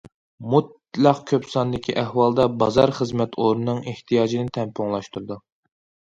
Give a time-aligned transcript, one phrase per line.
[0.51, 5.39] مۇتلەق كۆپ ساندىكى ئەھۋالدا، بازار خىزمەت ئورنىنىڭ ئېھتىياجىنى تەڭپۇڭلاشتۇرىدۇ.